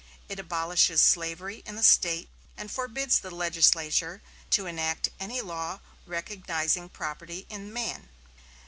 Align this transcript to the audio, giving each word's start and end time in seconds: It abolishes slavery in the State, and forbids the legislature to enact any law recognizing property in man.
It 0.27 0.39
abolishes 0.39 0.99
slavery 0.99 1.61
in 1.63 1.75
the 1.75 1.83
State, 1.83 2.27
and 2.57 2.71
forbids 2.71 3.19
the 3.19 3.29
legislature 3.29 4.23
to 4.49 4.65
enact 4.65 5.09
any 5.19 5.41
law 5.41 5.79
recognizing 6.07 6.89
property 6.89 7.45
in 7.51 7.71
man. 7.71 8.09